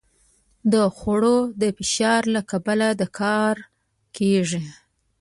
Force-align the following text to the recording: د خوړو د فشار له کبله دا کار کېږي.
د 0.73 0.73
خوړو 0.97 1.37
د 1.61 1.63
فشار 1.77 2.21
له 2.35 2.41
کبله 2.51 2.87
دا 2.99 3.07
کار 3.19 3.55
کېږي. 4.17 4.61